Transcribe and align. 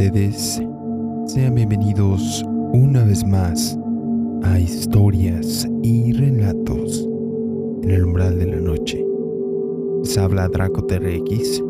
Sean 0.00 1.54
bienvenidos 1.54 2.42
una 2.72 3.04
vez 3.04 3.22
más 3.22 3.78
a 4.42 4.58
historias 4.58 5.68
y 5.82 6.14
relatos 6.14 7.06
en 7.82 7.90
el 7.90 8.04
umbral 8.06 8.38
de 8.38 8.46
la 8.46 8.60
noche. 8.60 9.04
Les 10.02 10.16
habla 10.16 10.48
Draco 10.48 10.86
TRX, 10.86 11.62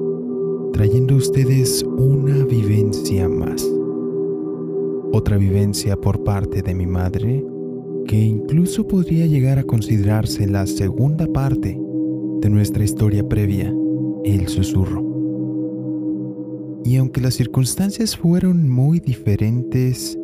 trayendo 0.73 1.15
a 1.15 1.19
ustedes 1.19 1.83
una 1.83 2.45
vivencia 2.45 3.29
más. 3.29 3.69
Otra 5.13 5.37
vivencia 5.37 5.97
por 5.97 6.23
parte 6.23 6.63
de 6.63 6.73
mi 6.73 6.87
madre, 6.87 7.45
que 8.07 8.17
incluso 8.17 8.87
podría 8.87 9.27
llegar 9.27 9.59
a 9.59 9.65
considerarse 9.65 10.47
la 10.47 10.69
segunda 10.69 11.27
parte 11.27 11.77
de 12.41 12.49
nuestra 12.49 12.85
historia 12.85 13.29
previa, 13.29 13.75
el 14.25 14.47
susurro. 14.47 15.10
Y 16.91 16.97
aunque 16.97 17.21
las 17.21 17.35
circunstancias 17.35 18.17
fueron 18.17 18.69
muy 18.69 18.99
diferentes, 18.99 20.19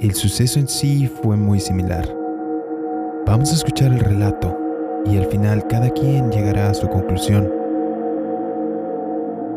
el 0.00 0.14
suceso 0.14 0.58
en 0.58 0.66
sí 0.66 1.06
fue 1.06 1.36
muy 1.36 1.60
similar. 1.60 2.08
Vamos 3.26 3.52
a 3.52 3.56
escuchar 3.56 3.92
el 3.92 4.00
relato 4.00 4.56
y 5.04 5.18
al 5.18 5.26
final 5.26 5.66
cada 5.66 5.90
quien 5.90 6.30
llegará 6.30 6.70
a 6.70 6.74
su 6.74 6.88
conclusión. 6.88 7.46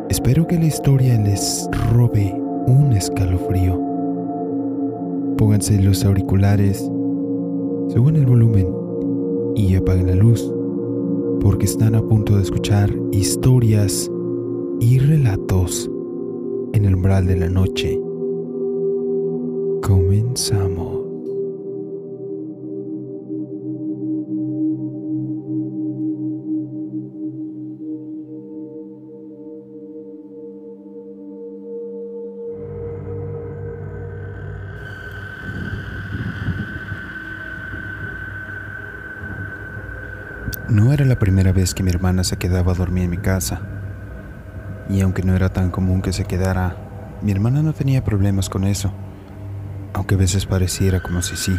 Espero 0.09 0.45
que 0.45 0.59
la 0.59 0.65
historia 0.65 1.17
les 1.17 1.69
robe 1.93 2.37
un 2.67 2.91
escalofrío. 2.91 3.79
Pónganse 5.37 5.81
los 5.81 6.03
auriculares, 6.03 6.79
suban 6.79 8.17
el 8.17 8.25
volumen 8.25 8.67
y 9.55 9.73
apaguen 9.77 10.07
la 10.07 10.15
luz, 10.15 10.53
porque 11.39 11.63
están 11.63 11.95
a 11.95 12.01
punto 12.01 12.35
de 12.35 12.41
escuchar 12.41 12.93
historias 13.13 14.11
y 14.81 14.99
relatos 14.99 15.89
en 16.75 16.83
el 16.83 16.95
umbral 16.95 17.25
de 17.25 17.37
la 17.37 17.47
noche. 17.47 17.97
Comenzamos. 19.81 21.05
No 40.67 40.91
era 40.91 41.05
la 41.05 41.17
primera 41.17 41.53
vez 41.53 41.73
que 41.73 41.83
mi 41.83 41.89
hermana 41.89 42.25
se 42.25 42.35
quedaba 42.35 42.73
a 42.73 42.75
dormir 42.75 43.05
en 43.05 43.11
mi 43.11 43.17
casa. 43.17 43.74
Y 44.89 45.01
aunque 45.01 45.23
no 45.23 45.35
era 45.35 45.49
tan 45.49 45.71
común 45.71 46.01
que 46.01 46.13
se 46.13 46.25
quedara, 46.25 46.75
mi 47.21 47.31
hermana 47.31 47.61
no 47.61 47.73
tenía 47.73 48.03
problemas 48.03 48.49
con 48.49 48.65
eso, 48.65 48.91
aunque 49.93 50.15
a 50.15 50.17
veces 50.17 50.45
pareciera 50.45 51.01
como 51.01 51.21
si 51.21 51.35
sí. 51.35 51.57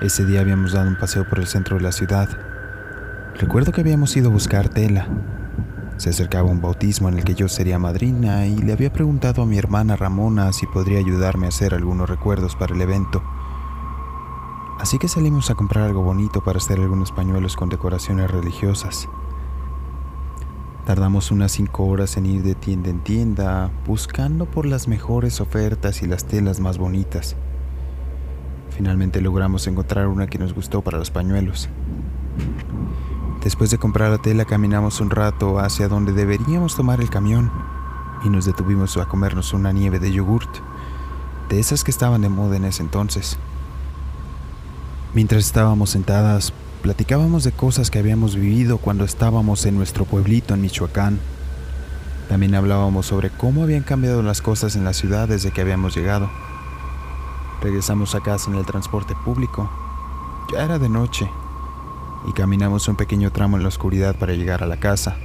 Ese 0.00 0.24
día 0.24 0.40
habíamos 0.40 0.72
dado 0.72 0.88
un 0.88 0.96
paseo 0.96 1.28
por 1.28 1.38
el 1.38 1.46
centro 1.46 1.76
de 1.76 1.82
la 1.82 1.92
ciudad. 1.92 2.28
Recuerdo 3.38 3.72
que 3.72 3.80
habíamos 3.80 4.16
ido 4.16 4.28
a 4.28 4.32
buscar 4.32 4.68
tela. 4.68 5.06
Se 5.96 6.10
acercaba 6.10 6.50
un 6.50 6.60
bautismo 6.60 7.08
en 7.08 7.18
el 7.18 7.24
que 7.24 7.34
yo 7.34 7.48
sería 7.48 7.78
madrina 7.78 8.46
y 8.46 8.56
le 8.56 8.72
había 8.72 8.92
preguntado 8.92 9.42
a 9.42 9.46
mi 9.46 9.58
hermana 9.58 9.96
Ramona 9.96 10.52
si 10.52 10.66
podría 10.66 10.98
ayudarme 10.98 11.46
a 11.46 11.50
hacer 11.50 11.74
algunos 11.74 12.08
recuerdos 12.08 12.56
para 12.56 12.74
el 12.74 12.80
evento. 12.80 13.22
Así 14.78 14.98
que 14.98 15.08
salimos 15.08 15.50
a 15.50 15.54
comprar 15.54 15.84
algo 15.84 16.02
bonito 16.02 16.42
para 16.42 16.58
hacer 16.58 16.80
algunos 16.80 17.12
pañuelos 17.12 17.56
con 17.56 17.68
decoraciones 17.68 18.30
religiosas. 18.30 19.08
Tardamos 20.86 21.30
unas 21.30 21.52
cinco 21.52 21.86
horas 21.86 22.18
en 22.18 22.26
ir 22.26 22.42
de 22.42 22.54
tienda 22.54 22.90
en 22.90 23.02
tienda, 23.02 23.70
buscando 23.86 24.44
por 24.44 24.66
las 24.66 24.86
mejores 24.86 25.40
ofertas 25.40 26.02
y 26.02 26.06
las 26.06 26.26
telas 26.26 26.60
más 26.60 26.76
bonitas. 26.76 27.36
Finalmente 28.68 29.22
logramos 29.22 29.66
encontrar 29.66 30.08
una 30.08 30.26
que 30.26 30.38
nos 30.38 30.52
gustó 30.52 30.82
para 30.82 30.98
los 30.98 31.10
pañuelos. 31.10 31.70
Después 33.42 33.70
de 33.70 33.78
comprar 33.78 34.10
la 34.10 34.18
tela 34.18 34.44
caminamos 34.44 35.00
un 35.00 35.08
rato 35.08 35.58
hacia 35.58 35.88
donde 35.88 36.12
deberíamos 36.12 36.76
tomar 36.76 37.00
el 37.00 37.08
camión 37.08 37.50
y 38.22 38.28
nos 38.28 38.44
detuvimos 38.44 38.96
a 38.98 39.06
comernos 39.06 39.54
una 39.54 39.72
nieve 39.72 39.98
de 39.98 40.12
yogurt, 40.12 40.50
de 41.48 41.60
esas 41.60 41.82
que 41.82 41.92
estaban 41.92 42.20
de 42.20 42.28
moda 42.28 42.56
en 42.56 42.64
ese 42.66 42.82
entonces. 42.82 43.38
Mientras 45.14 45.46
estábamos 45.46 45.90
sentadas, 45.90 46.52
platicábamos 46.84 47.44
de 47.44 47.52
cosas 47.52 47.90
que 47.90 47.98
habíamos 47.98 48.36
vivido 48.36 48.76
cuando 48.76 49.06
estábamos 49.06 49.64
en 49.64 49.74
nuestro 49.74 50.04
pueblito 50.04 50.52
en 50.52 50.60
Michoacán. 50.60 51.18
También 52.28 52.54
hablábamos 52.54 53.06
sobre 53.06 53.30
cómo 53.30 53.62
habían 53.62 53.84
cambiado 53.84 54.22
las 54.22 54.42
cosas 54.42 54.76
en 54.76 54.84
la 54.84 54.92
ciudad 54.92 55.26
desde 55.26 55.50
que 55.50 55.62
habíamos 55.62 55.96
llegado. 55.96 56.28
Regresamos 57.62 58.14
a 58.14 58.20
casa 58.20 58.50
en 58.50 58.58
el 58.58 58.66
transporte 58.66 59.14
público. 59.24 59.70
Ya 60.52 60.62
era 60.62 60.78
de 60.78 60.90
noche 60.90 61.26
y 62.28 62.32
caminamos 62.32 62.86
un 62.86 62.96
pequeño 62.96 63.32
tramo 63.32 63.56
en 63.56 63.62
la 63.62 63.70
oscuridad 63.70 64.14
para 64.16 64.34
llegar 64.34 64.62
a 64.62 64.66
la 64.66 64.76
casa. 64.76 65.16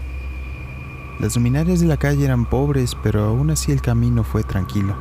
Las 1.20 1.36
luminarias 1.36 1.82
de 1.82 1.88
la 1.88 1.98
calle 1.98 2.24
eran 2.24 2.46
pobres, 2.46 2.96
pero 3.04 3.26
aún 3.26 3.52
así 3.52 3.74
el 3.74 3.82
camino 3.82 4.24
fue 4.24 4.44
tranquilo. 4.44 4.96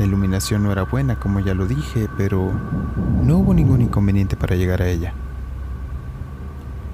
La 0.00 0.06
iluminación 0.06 0.62
no 0.62 0.72
era 0.72 0.84
buena, 0.84 1.20
como 1.20 1.40
ya 1.40 1.52
lo 1.52 1.66
dije, 1.66 2.08
pero 2.16 2.50
no 3.22 3.36
hubo 3.36 3.52
ningún 3.52 3.82
inconveniente 3.82 4.34
para 4.34 4.56
llegar 4.56 4.80
a 4.80 4.88
ella. 4.88 5.12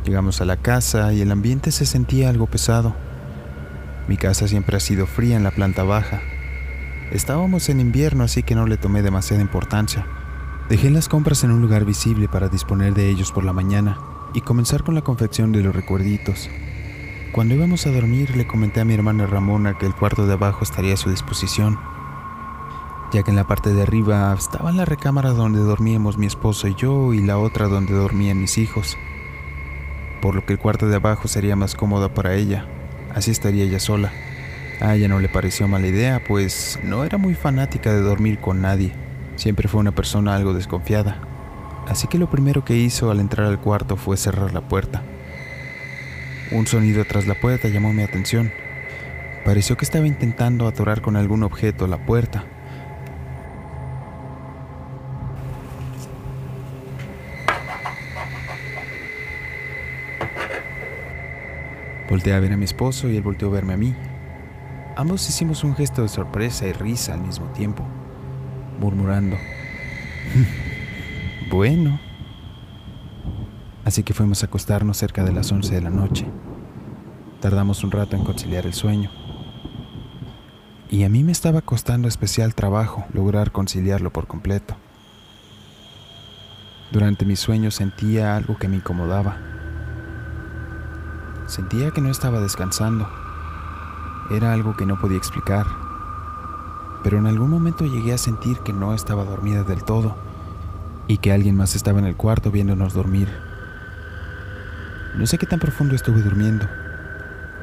Llegamos 0.05 0.41
a 0.41 0.45
la 0.45 0.57
casa 0.57 1.13
y 1.13 1.21
el 1.21 1.31
ambiente 1.31 1.71
se 1.71 1.87
sentía 1.87 2.31
algo 2.31 2.49
pesado. 2.49 2.97
Mi 4.09 4.17
casa 4.17 4.49
siempre 4.49 4.77
ha 4.77 4.81
sido 4.81 5.07
fría 5.07 5.37
en 5.37 5.45
la 5.45 5.53
planta 5.53 5.85
baja. 5.85 6.21
Estábamos 7.13 7.69
en 7.69 7.79
invierno, 7.79 8.25
así 8.25 8.43
que 8.43 8.57
no 8.57 8.67
le 8.67 8.77
tomé 8.77 9.03
demasiada 9.03 9.41
importancia. 9.41 10.05
Dejé 10.69 10.91
las 10.91 11.09
compras 11.09 11.45
en 11.45 11.53
un 11.53 11.63
lugar 11.63 11.85
visible 11.85 12.27
para 12.27 12.49
disponer 12.49 12.95
de 12.95 13.09
ellos 13.09 13.31
por 13.31 13.45
la 13.45 13.53
mañana 13.53 13.99
y 14.35 14.41
comenzar 14.41 14.83
con 14.83 14.97
la 14.97 15.03
confección 15.03 15.53
de 15.53 15.63
los 15.63 15.77
recuerditos. 15.77 16.51
Cuando 17.31 17.55
íbamos 17.55 17.87
a 17.87 17.93
dormir 17.93 18.37
le 18.37 18.49
comenté 18.49 18.81
a 18.81 18.85
mi 18.85 18.95
hermana 18.95 19.27
Ramona 19.27 19.79
que 19.79 19.87
el 19.87 19.95
cuarto 19.95 20.27
de 20.27 20.33
abajo 20.33 20.65
estaría 20.65 20.95
a 20.95 20.97
su 20.97 21.09
disposición 21.09 21.79
ya 23.17 23.23
que 23.23 23.31
en 23.31 23.37
la 23.37 23.47
parte 23.47 23.73
de 23.73 23.81
arriba 23.81 24.35
estaba 24.39 24.73
la 24.73 24.85
recámara 24.85 25.31
donde 25.31 25.61
dormíamos 25.61 26.19
mi 26.19 26.27
esposo 26.27 26.69
y 26.69 26.75
yo 26.75 27.15
y 27.15 27.23
la 27.23 27.39
otra 27.39 27.67
donde 27.67 27.95
dormían 27.95 28.43
mis 28.43 28.59
hijos, 28.59 28.99
por 30.21 30.35
lo 30.35 30.45
que 30.45 30.53
el 30.53 30.59
cuarto 30.59 30.87
de 30.87 30.97
abajo 30.97 31.27
sería 31.27 31.57
más 31.57 31.75
cómodo 31.75 32.13
para 32.13 32.35
ella, 32.35 32.67
así 33.15 33.31
estaría 33.31 33.65
ella 33.65 33.81
sola. 33.81 34.13
A 34.83 34.95
ella 34.95 35.09
no 35.09 35.19
le 35.19 35.31
pareció 35.31 35.67
mala 35.67 35.87
idea, 35.87 36.23
pues 36.29 36.79
no 36.85 37.05
era 37.05 37.17
muy 37.17 37.33
fanática 37.33 37.91
de 37.91 38.03
dormir 38.03 38.39
con 38.39 38.61
nadie, 38.61 38.93
siempre 39.37 39.67
fue 39.67 39.81
una 39.81 39.93
persona 39.93 40.37
algo 40.37 40.53
desconfiada, 40.53 41.23
así 41.89 42.09
que 42.09 42.19
lo 42.19 42.29
primero 42.29 42.67
que 42.67 42.77
hizo 42.77 43.11
al 43.11 43.21
entrar 43.21 43.47
al 43.47 43.61
cuarto 43.61 43.97
fue 43.97 44.19
cerrar 44.19 44.53
la 44.53 44.69
puerta. 44.69 45.03
Un 46.53 46.67
sonido 46.67 47.03
tras 47.07 47.27
la 47.27 47.41
puerta 47.41 47.69
llamó 47.69 47.95
mi 47.95 48.03
atención. 48.03 48.53
Pareció 49.47 49.79
que 49.79 49.87
estaba 49.87 50.07
intentando 50.07 50.69
atorar 50.69 51.01
con 51.01 51.17
algún 51.17 51.45
objeto 51.45 51.87
la 51.87 52.05
puerta, 52.05 52.45
Volteé 62.17 62.33
a 62.33 62.41
ver 62.41 62.55
a 62.55 62.57
mi 62.57 62.65
esposo 62.65 63.11
y 63.11 63.17
él 63.19 63.23
volteó 63.23 63.49
a 63.49 63.51
verme 63.51 63.75
a 63.75 63.77
mí. 63.77 63.95
Ambos 64.97 65.29
hicimos 65.29 65.65
un 65.65 65.77
gesto 65.77 66.01
de 66.01 66.09
sorpresa 66.09 66.67
y 66.67 66.73
risa 66.73 67.13
al 67.13 67.21
mismo 67.21 67.45
tiempo, 67.49 67.87
murmurando, 68.81 69.37
bueno. 71.51 72.01
Así 73.85 74.03
que 74.03 74.15
fuimos 74.15 74.43
a 74.43 74.47
acostarnos 74.47 74.97
cerca 74.97 75.25
de 75.25 75.33
las 75.35 75.53
11 75.53 75.75
de 75.75 75.81
la 75.83 75.91
noche. 75.91 76.25
Tardamos 77.43 77.85
un 77.85 77.91
rato 77.91 78.17
en 78.17 78.25
conciliar 78.25 78.65
el 78.65 78.73
sueño. 78.73 79.11
Y 80.89 81.05
a 81.05 81.11
mí 81.11 81.23
me 81.23 81.33
estaba 81.33 81.61
costando 81.61 82.09
especial 82.09 82.55
trabajo 82.55 83.05
lograr 83.13 83.53
conciliarlo 83.53 84.11
por 84.11 84.27
completo. 84.27 84.75
Durante 86.93 87.27
mi 87.27 87.37
sueño 87.37 87.71
sentía 87.71 88.37
algo 88.37 88.57
que 88.57 88.69
me 88.69 88.77
incomodaba 88.77 89.56
Sentía 91.47 91.93
que 91.93 92.01
no 92.01 92.09
estaba 92.09 92.41
descansando. 92.41 93.09
Era 94.31 94.53
algo 94.53 94.77
que 94.77 94.85
no 94.85 94.99
podía 94.99 95.17
explicar. 95.17 95.67
Pero 97.03 97.19
en 97.19 97.27
algún 97.27 97.51
momento 97.51 97.85
llegué 97.85 98.13
a 98.13 98.19
sentir 98.19 98.59
que 98.61 98.73
no 98.73 98.93
estaba 98.95 99.25
dormida 99.25 99.63
del 99.63 99.85
todo 99.85 100.17
y 101.07 101.19
que 101.19 101.33
alguien 101.33 101.57
más 101.57 101.77
estaba 101.77 102.01
en 102.01 102.07
el 102.07 102.17
cuarto 102.17 102.51
viéndonos 102.51 102.95
dormir. 102.95 103.29
No 105.17 105.25
sé 105.27 105.39
qué 105.39 105.47
tan 105.47 105.61
profundo 105.61 105.95
estuve 105.95 106.21
durmiendo, 106.21 106.67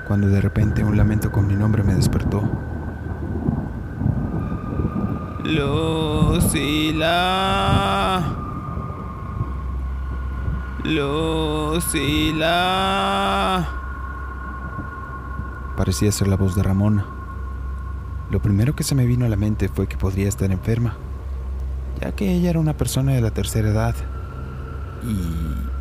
cuando 0.08 0.28
de 0.28 0.40
repente 0.42 0.84
un 0.84 0.98
lamento 0.98 1.32
con 1.32 1.46
mi 1.46 1.56
nombre 1.56 1.84
me 1.84 1.94
despertó. 1.94 2.42
Lucila. 5.44 7.04
Lucila. 10.84 12.46
Parecía 15.78 16.12
ser 16.12 16.28
la 16.28 16.36
voz 16.36 16.56
de 16.56 16.64
Ramona. 16.64 17.06
Lo 18.30 18.42
primero 18.42 18.76
que 18.76 18.84
se 18.84 18.94
me 18.94 19.06
vino 19.06 19.26
a 19.26 19.30
la 19.30 19.38
mente 19.38 19.70
fue 19.70 19.88
que 19.88 19.96
podría 19.96 20.28
estar 20.28 20.52
enferma, 20.52 20.96
ya 22.02 22.12
que 22.12 22.34
ella 22.34 22.50
era 22.50 22.60
una 22.60 22.76
persona 22.76 23.14
de 23.14 23.22
la 23.22 23.32
tercera 23.32 23.70
edad. 23.70 23.96
Y 25.04 25.16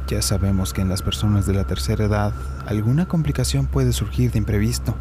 ya 0.06 0.22
sabemos 0.22 0.72
que 0.72 0.82
en 0.82 0.88
las 0.88 1.02
personas 1.02 1.46
de 1.46 1.54
la 1.54 1.66
tercera 1.66 2.04
edad 2.04 2.32
alguna 2.66 3.08
complicación 3.08 3.66
puede 3.66 3.92
surgir 3.92 4.30
de 4.30 4.38
imprevisto. 4.38 4.94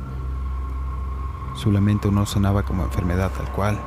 Su 1.55 1.71
lamento 1.71 2.09
no 2.09 2.25
sonaba 2.25 2.63
como 2.63 2.85
enfermedad 2.85 3.29
tal 3.37 3.51
cual. 3.51 3.77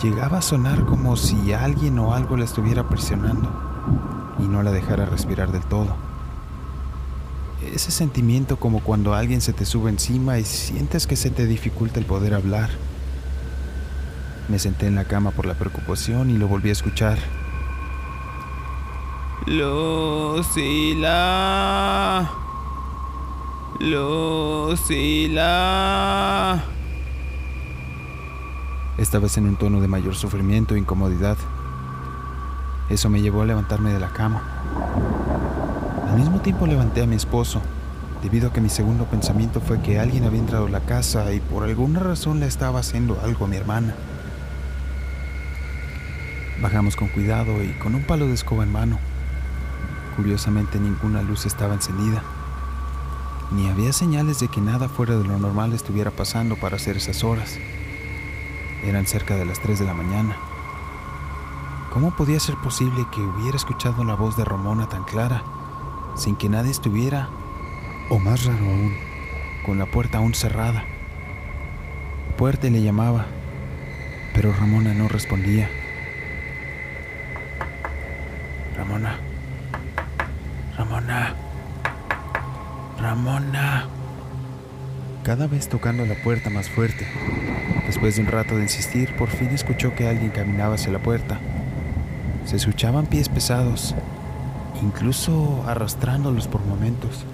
Llegaba 0.00 0.38
a 0.38 0.42
sonar 0.42 0.84
como 0.84 1.16
si 1.16 1.52
alguien 1.52 1.98
o 1.98 2.14
algo 2.14 2.36
la 2.36 2.44
estuviera 2.44 2.88
presionando 2.88 3.73
y 4.38 4.42
no 4.42 4.62
la 4.62 4.72
dejara 4.72 5.06
respirar 5.06 5.52
del 5.52 5.62
todo. 5.62 5.94
Ese 7.72 7.90
sentimiento 7.90 8.56
como 8.56 8.80
cuando 8.80 9.14
alguien 9.14 9.40
se 9.40 9.52
te 9.52 9.64
sube 9.64 9.90
encima 9.90 10.38
y 10.38 10.44
sientes 10.44 11.06
que 11.06 11.16
se 11.16 11.30
te 11.30 11.46
dificulta 11.46 11.98
el 11.98 12.06
poder 12.06 12.34
hablar. 12.34 12.70
Me 14.48 14.58
senté 14.58 14.86
en 14.86 14.94
la 14.94 15.04
cama 15.04 15.30
por 15.30 15.46
la 15.46 15.54
preocupación 15.54 16.28
y 16.30 16.36
lo 16.36 16.48
volví 16.48 16.68
a 16.68 16.72
escuchar. 16.72 17.18
Lucila. 19.46 21.10
Lucila. 23.80 25.44
Esta 28.96 29.18
vez 29.18 29.36
en 29.38 29.46
un 29.46 29.56
tono 29.56 29.80
de 29.80 29.88
mayor 29.88 30.14
sufrimiento 30.14 30.74
e 30.74 30.78
incomodidad. 30.78 31.36
Eso 32.88 33.08
me 33.08 33.22
llevó 33.22 33.42
a 33.42 33.46
levantarme 33.46 33.92
de 33.92 34.00
la 34.00 34.08
cama. 34.08 34.42
Al 36.08 36.18
mismo 36.18 36.40
tiempo 36.40 36.66
levanté 36.66 37.02
a 37.02 37.06
mi 37.06 37.16
esposo, 37.16 37.60
debido 38.22 38.48
a 38.48 38.52
que 38.52 38.60
mi 38.60 38.68
segundo 38.68 39.06
pensamiento 39.06 39.60
fue 39.60 39.80
que 39.80 39.98
alguien 39.98 40.24
había 40.24 40.40
entrado 40.40 40.66
a 40.66 40.70
la 40.70 40.80
casa 40.80 41.32
y 41.32 41.40
por 41.40 41.64
alguna 41.64 42.00
razón 42.00 42.40
le 42.40 42.46
estaba 42.46 42.80
haciendo 42.80 43.18
algo 43.24 43.46
a 43.46 43.48
mi 43.48 43.56
hermana. 43.56 43.94
Bajamos 46.60 46.94
con 46.94 47.08
cuidado 47.08 47.62
y 47.62 47.72
con 47.78 47.94
un 47.94 48.04
palo 48.04 48.26
de 48.26 48.34
escoba 48.34 48.64
en 48.64 48.72
mano. 48.72 48.98
Curiosamente 50.16 50.78
ninguna 50.78 51.22
luz 51.22 51.46
estaba 51.46 51.74
encendida, 51.74 52.22
ni 53.50 53.68
había 53.68 53.92
señales 53.92 54.40
de 54.40 54.48
que 54.48 54.60
nada 54.60 54.88
fuera 54.88 55.16
de 55.16 55.24
lo 55.24 55.38
normal 55.38 55.72
estuviera 55.72 56.10
pasando 56.10 56.56
para 56.56 56.76
hacer 56.76 56.96
esas 56.96 57.24
horas. 57.24 57.58
Eran 58.84 59.06
cerca 59.06 59.36
de 59.36 59.46
las 59.46 59.60
3 59.60 59.80
de 59.80 59.84
la 59.86 59.94
mañana. 59.94 60.36
¿Cómo 61.94 62.14
podía 62.14 62.38
ser 62.38 62.56
posible 62.56 63.06
que 63.10 63.22
hubiera 63.22 63.56
escuchado 63.56 64.04
la 64.04 64.14
voz 64.14 64.36
de 64.36 64.44
Ramona 64.44 64.88
tan 64.88 65.04
clara? 65.04 65.42
sin 66.16 66.36
que 66.36 66.48
nadie 66.48 66.70
estuviera, 66.70 67.28
o 68.08 68.18
más 68.18 68.44
raro 68.44 68.64
aún, 68.64 68.94
con 69.64 69.78
la 69.78 69.86
puerta 69.86 70.18
aún 70.18 70.34
cerrada. 70.34 70.84
Puerta 72.36 72.68
le 72.68 72.82
llamaba, 72.82 73.26
pero 74.32 74.52
Ramona 74.52 74.94
no 74.94 75.08
respondía. 75.08 75.68
Ramona, 78.76 79.18
Ramona, 80.76 81.34
Ramona. 83.00 83.88
Cada 85.24 85.46
vez 85.46 85.68
tocando 85.68 86.04
la 86.04 86.14
puerta 86.16 86.50
más 86.50 86.68
fuerte. 86.68 87.06
Después 87.86 88.16
de 88.16 88.22
un 88.22 88.28
rato 88.28 88.56
de 88.56 88.62
insistir, 88.62 89.14
por 89.16 89.28
fin 89.30 89.48
escuchó 89.48 89.94
que 89.94 90.08
alguien 90.08 90.30
caminaba 90.30 90.74
hacia 90.74 90.92
la 90.92 90.98
puerta. 90.98 91.38
Se 92.44 92.56
escuchaban 92.56 93.06
pies 93.06 93.28
pesados 93.28 93.94
incluso 94.82 95.64
arrastrándolos 95.66 96.46
por 96.46 96.64
momentos. 96.64 97.24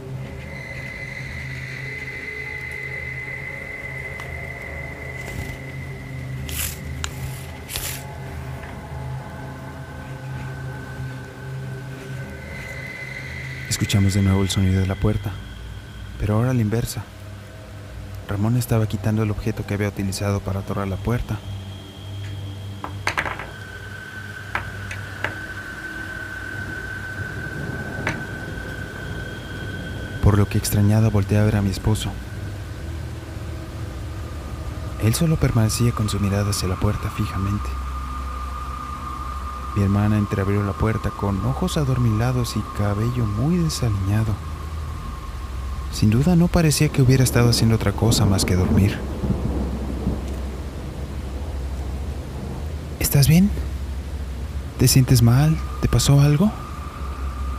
Escuchamos 13.69 14.15
de 14.15 14.23
nuevo 14.23 14.43
el 14.43 14.51
sonido 14.51 14.81
de 14.81 14.87
la 14.87 14.95
puerta, 14.95 15.33
pero 16.21 16.35
ahora 16.35 16.51
a 16.51 16.55
la 16.55 16.61
inversa. 16.61 17.03
Ramón 18.29 18.57
estaba 18.57 18.87
quitando 18.87 19.25
el 19.25 19.31
objeto 19.31 19.67
que 19.67 19.75
había 19.75 19.89
utilizado 19.89 20.39
para 20.41 20.61
atorrar 20.61 20.87
la 20.87 20.97
puerta 20.97 21.39
por 30.30 30.30
lo 30.41 30.49
que 30.49 30.57
extrañada 30.57 31.11
volteé 31.11 31.37
a 31.37 31.45
ver 31.45 31.57
a 31.57 31.61
mi 31.61 31.69
esposo. 31.69 32.11
Él 35.03 35.15
solo 35.15 35.37
permanecía 35.37 35.93
con 35.93 36.09
su 36.09 36.19
mirada 36.19 36.49
hacia 36.49 36.67
la 36.67 36.77
puerta 36.77 37.11
fijamente. 37.11 37.69
Mi 39.77 39.83
hermana 39.83 40.17
entreabrió 40.17 40.63
la 40.63 40.73
puerta 40.73 41.11
con 41.11 41.45
ojos 41.45 41.77
adormilados 41.77 42.57
y 42.57 42.61
cabello 42.79 43.27
muy 43.27 43.59
desaliñado. 43.59 44.33
Sin 45.93 46.09
duda 46.09 46.37
no 46.37 46.49
parecía 46.49 46.89
que 46.89 47.03
hubiera 47.03 47.23
estado 47.23 47.51
haciendo 47.51 47.75
otra 47.75 47.93
cosa 47.93 48.25
más 48.25 48.47
que 48.47 48.57
dormir. 48.57 48.99
¿Estás 52.99 53.29
bien? 53.29 53.51
¿Te 54.79 54.89
sientes 54.89 55.21
mal? 55.21 55.59
¿Te 55.83 55.89
pasó 55.89 56.23
algo? 56.23 56.51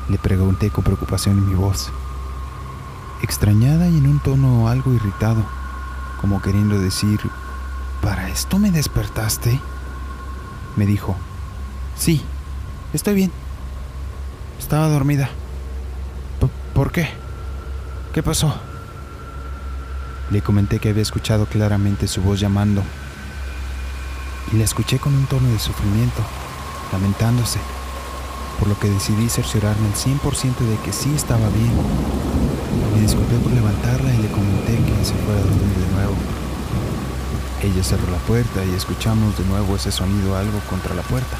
Le 0.09 0.17
pregunté 0.17 0.71
con 0.71 0.83
preocupación 0.83 1.37
en 1.37 1.47
mi 1.47 1.53
voz 1.53 1.91
extrañada 3.21 3.87
y 3.87 3.97
en 3.97 4.07
un 4.07 4.19
tono 4.19 4.67
algo 4.67 4.93
irritado, 4.93 5.43
como 6.19 6.41
queriendo 6.41 6.79
decir, 6.79 7.19
¿para 8.01 8.29
esto 8.29 8.59
me 8.59 8.71
despertaste? 8.71 9.59
Me 10.75 10.85
dijo, 10.85 11.15
sí, 11.95 12.21
estoy 12.93 13.15
bien. 13.15 13.31
Estaba 14.59 14.87
dormida. 14.87 15.29
¿Por 16.73 16.91
qué? 16.91 17.09
¿Qué 18.13 18.23
pasó? 18.23 18.53
Le 20.29 20.41
comenté 20.41 20.79
que 20.79 20.89
había 20.89 21.01
escuchado 21.01 21.45
claramente 21.45 22.07
su 22.07 22.21
voz 22.21 22.39
llamando 22.39 22.83
y 24.53 24.57
la 24.57 24.63
escuché 24.63 24.97
con 24.97 25.13
un 25.13 25.25
tono 25.25 25.49
de 25.49 25.59
sufrimiento, 25.59 26.21
lamentándose, 26.91 27.59
por 28.61 28.69
lo 28.69 28.77
que 28.77 28.91
decidí 28.91 29.27
cerciorarme 29.27 29.87
el 29.87 29.95
100% 29.95 30.19
de 30.19 30.77
que 30.85 30.93
sí 30.93 31.11
estaba 31.15 31.49
bien 31.49 31.73
me 32.93 33.01
disculpé 33.01 33.35
por 33.37 33.51
levantarla 33.51 34.13
y 34.13 34.17
le 34.17 34.29
comenté 34.29 34.75
que 34.75 35.03
se 35.03 35.15
fuera 35.15 35.39
a 35.39 35.43
dormir 35.43 35.75
de 35.75 35.95
nuevo. 35.95 36.13
Ella 37.63 37.83
cerró 37.83 38.11
la 38.11 38.17
puerta 38.19 38.63
y 38.63 38.75
escuchamos 38.75 39.35
de 39.37 39.45
nuevo 39.45 39.75
ese 39.75 39.91
sonido 39.91 40.35
algo 40.37 40.59
contra 40.69 40.93
la 40.93 41.01
puerta. 41.01 41.37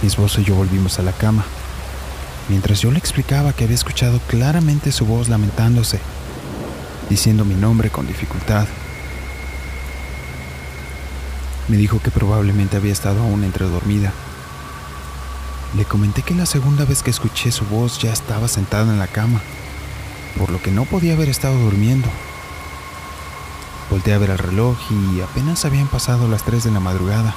Mi 0.00 0.08
esposo 0.08 0.40
y 0.40 0.44
yo 0.44 0.54
volvimos 0.54 0.98
a 0.98 1.02
la 1.02 1.12
cama, 1.12 1.44
mientras 2.48 2.80
yo 2.80 2.90
le 2.90 2.98
explicaba 2.98 3.52
que 3.52 3.64
había 3.64 3.76
escuchado 3.76 4.18
claramente 4.28 4.92
su 4.92 5.04
voz 5.04 5.28
lamentándose, 5.28 6.00
diciendo 7.10 7.44
mi 7.44 7.54
nombre 7.54 7.90
con 7.90 8.06
dificultad. 8.06 8.66
Me 11.68 11.76
dijo 11.76 12.00
que 12.00 12.10
probablemente 12.10 12.78
había 12.78 12.92
estado 12.92 13.20
aún 13.20 13.44
entre 13.44 13.66
dormida 13.66 14.12
le 15.76 15.84
comenté 15.84 16.22
que 16.22 16.34
la 16.34 16.46
segunda 16.46 16.84
vez 16.84 17.02
que 17.02 17.10
escuché 17.10 17.50
su 17.50 17.64
voz 17.64 17.98
ya 17.98 18.12
estaba 18.12 18.46
sentada 18.48 18.92
en 18.92 18.98
la 18.98 19.08
cama, 19.08 19.40
por 20.38 20.50
lo 20.50 20.62
que 20.62 20.70
no 20.70 20.84
podía 20.84 21.14
haber 21.14 21.28
estado 21.28 21.58
durmiendo. 21.58 22.08
Volté 23.90 24.14
a 24.14 24.18
ver 24.18 24.30
el 24.30 24.38
reloj 24.38 24.76
y 24.90 25.20
apenas 25.20 25.64
habían 25.64 25.88
pasado 25.88 26.28
las 26.28 26.44
3 26.44 26.64
de 26.64 26.70
la 26.70 26.80
madrugada. 26.80 27.34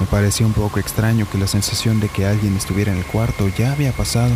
Me 0.00 0.06
pareció 0.06 0.46
un 0.46 0.52
poco 0.52 0.80
extraño 0.80 1.26
que 1.30 1.38
la 1.38 1.46
sensación 1.46 2.00
de 2.00 2.08
que 2.08 2.26
alguien 2.26 2.56
estuviera 2.56 2.92
en 2.92 2.98
el 2.98 3.04
cuarto 3.04 3.48
ya 3.48 3.72
había 3.72 3.92
pasado. 3.92 4.32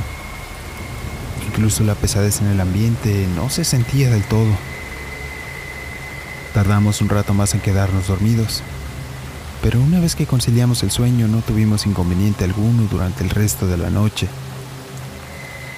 Incluso 1.49 1.85
la 1.85 1.95
pesadez 1.95 2.41
en 2.41 2.49
el 2.49 2.61
ambiente 2.61 3.27
no 3.35 3.51
se 3.51 3.65
sentía 3.65 4.11
del 4.11 4.25
todo. 4.25 4.53
Tardamos 6.55 7.01
un 7.03 7.09
rato 7.11 7.35
más 7.35 7.55
en 7.55 7.61
quedarnos 7.61 8.09
dormidos 8.09 8.63
pero 9.67 9.81
una 9.81 9.99
vez 9.99 10.15
que 10.15 10.27
conciliamos 10.27 10.85
el 10.85 10.93
sueño 10.93 11.27
no 11.27 11.41
tuvimos 11.41 11.87
inconveniente 11.87 12.45
alguno 12.45 12.85
durante 12.89 13.25
el 13.25 13.31
resto 13.31 13.67
de 13.67 13.77
la 13.77 13.91
noche. 13.91 14.29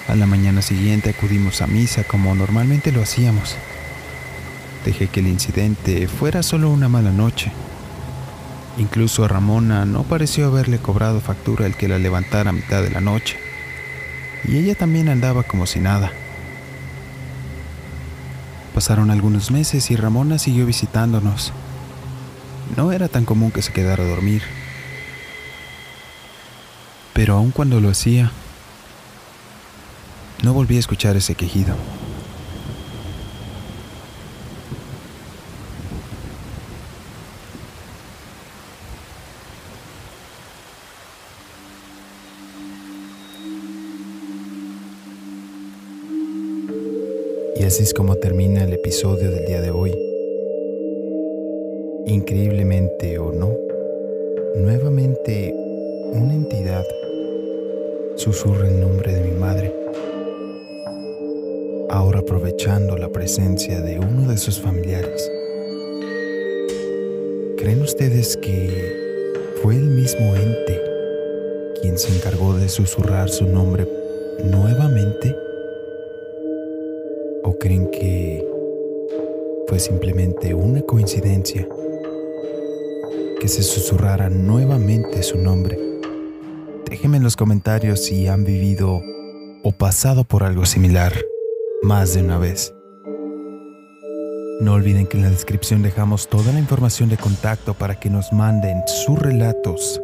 A 0.07 0.13
la 0.13 0.27
mañana 0.27 0.61
siguiente 0.61 1.09
acudimos 1.09 1.63
a 1.63 1.65
misa 1.65 2.03
como 2.03 2.35
normalmente 2.35 2.91
lo 2.91 3.01
hacíamos. 3.01 3.55
Dejé 4.85 5.07
que 5.07 5.21
el 5.21 5.27
incidente 5.27 6.07
fuera 6.07 6.43
solo 6.43 6.69
una 6.69 6.87
mala 6.87 7.11
noche. 7.11 7.51
Incluso 8.77 9.25
a 9.25 9.27
Ramona 9.27 9.85
no 9.85 10.03
pareció 10.03 10.45
haberle 10.45 10.77
cobrado 10.77 11.19
factura 11.19 11.65
el 11.65 11.73
que 11.73 11.87
la 11.87 11.97
levantara 11.97 12.51
a 12.51 12.53
mitad 12.53 12.83
de 12.83 12.91
la 12.91 13.01
noche. 13.01 13.39
Y 14.47 14.57
ella 14.57 14.75
también 14.75 15.09
andaba 15.09 15.41
como 15.41 15.65
si 15.65 15.79
nada. 15.79 16.11
Pasaron 18.75 19.09
algunos 19.09 19.49
meses 19.49 19.89
y 19.89 19.95
Ramona 19.95 20.37
siguió 20.37 20.67
visitándonos 20.67 21.53
no 22.75 22.91
era 22.91 23.07
tan 23.07 23.25
común 23.25 23.51
que 23.51 23.61
se 23.61 23.73
quedara 23.73 24.03
a 24.03 24.07
dormir. 24.07 24.43
Pero 27.13 27.35
aun 27.35 27.51
cuando 27.51 27.79
lo 27.79 27.89
hacía, 27.89 28.31
No 30.41 30.53
volví 30.53 30.77
a 30.77 30.79
escuchar 30.79 31.17
ese 31.17 31.35
quejido. 31.35 31.75
Y 47.57 47.63
así 47.63 47.83
es 47.83 47.93
como 47.93 48.15
termina 48.15 48.63
el 48.63 48.71
episodio 48.71 49.29
del 49.29 49.45
día 49.45 49.59
de 49.59 49.71
hoy. 49.71 50.08
Increíblemente 52.09 53.19
o 53.19 53.31
no, 53.31 53.55
nuevamente 54.55 55.53
una 56.11 56.33
entidad 56.33 56.83
susurra 58.15 58.67
el 58.67 58.81
nombre 58.81 59.13
de 59.13 59.21
mi 59.21 59.39
madre. 59.39 59.71
Ahora 61.91 62.21
aprovechando 62.21 62.97
la 62.97 63.09
presencia 63.09 63.79
de 63.81 63.99
uno 63.99 64.27
de 64.27 64.37
sus 64.37 64.59
familiares. 64.59 65.31
¿Creen 67.57 67.83
ustedes 67.83 68.37
que 68.37 68.71
fue 69.61 69.75
el 69.75 69.85
mismo 69.85 70.35
ente 70.35 70.81
quien 71.79 71.99
se 71.99 72.11
encargó 72.11 72.55
de 72.55 72.69
susurrar 72.69 73.29
su 73.29 73.45
nombre 73.45 73.87
nuevamente? 74.43 75.35
¿O 77.43 77.53
creen 77.59 77.91
que 77.91 78.43
fue 79.67 79.77
simplemente 79.77 80.55
una 80.55 80.81
coincidencia 80.81 81.67
que 83.39 83.47
se 83.47 83.63
susurrara 83.63 84.29
nuevamente 84.29 85.23
su 85.23 85.37
nombre? 85.37 85.79
Déjenme 86.89 87.17
en 87.17 87.23
los 87.23 87.35
comentarios 87.35 88.03
si 88.03 88.27
han 88.27 88.43
vivido 88.43 89.01
o 89.63 89.71
pasado 89.71 90.23
por 90.25 90.43
algo 90.43 90.65
similar 90.65 91.13
más 91.81 92.13
de 92.13 92.21
una 92.21 92.37
vez. 92.37 92.73
No 94.59 94.73
olviden 94.73 95.07
que 95.07 95.17
en 95.17 95.23
la 95.23 95.29
descripción 95.29 95.81
dejamos 95.81 96.27
toda 96.27 96.51
la 96.51 96.59
información 96.59 97.07
de 97.07 97.17
contacto 97.17 97.73
para 97.73 97.99
que 97.99 98.09
nos 98.09 98.33
manden 98.33 98.83
sus 98.85 99.17
relatos, 99.17 100.01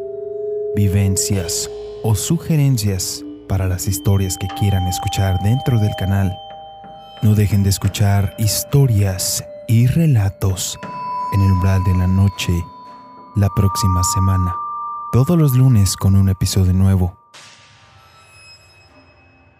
vivencias 0.74 1.70
o 2.02 2.14
sugerencias 2.14 3.22
para 3.48 3.66
las 3.66 3.86
historias 3.86 4.36
que 4.38 4.48
quieran 4.58 4.86
escuchar 4.86 5.38
dentro 5.42 5.78
del 5.78 5.94
canal. 5.98 6.34
No 7.22 7.34
dejen 7.34 7.62
de 7.62 7.70
escuchar 7.70 8.34
historias 8.38 9.44
y 9.68 9.86
relatos 9.86 10.78
en 11.34 11.42
el 11.42 11.52
umbral 11.52 11.82
de 11.84 11.94
la 11.98 12.06
noche 12.06 12.52
la 13.36 13.50
próxima 13.50 14.02
semana, 14.02 14.56
todos 15.12 15.38
los 15.38 15.54
lunes 15.54 15.96
con 15.96 16.16
un 16.16 16.30
episodio 16.30 16.72
nuevo. 16.72 17.18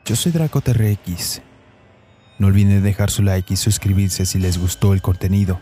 Yo 0.07 0.17
soy 0.17 0.33
Draco 0.33 0.63
TRX. 0.63 1.43
No 2.39 2.47
olviden 2.47 2.83
dejar 2.83 3.11
su 3.11 3.23
like 3.23 3.53
y 3.53 3.57
suscribirse 3.57 4.25
si 4.25 4.39
les 4.39 4.59
gustó 4.59 4.95
el 4.95 5.03
contenido. 5.03 5.61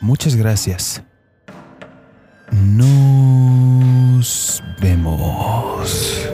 Muchas 0.00 0.36
gracias. 0.36 1.02
Nos 2.50 4.62
vemos. 4.80 6.33